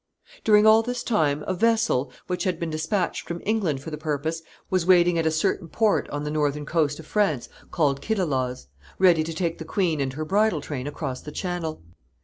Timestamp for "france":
7.05-7.47